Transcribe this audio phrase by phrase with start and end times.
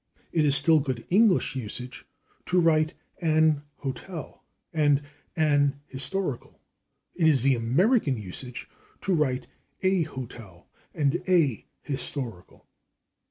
[0.31, 2.07] It is still good English usage
[2.47, 4.43] to write /an hotel/
[4.73, 5.03] and
[5.37, 6.59] /an historical/;
[7.13, 8.67] it is the American usage
[9.01, 9.45] to write
[9.83, 12.65] /a hotel/ and /a historical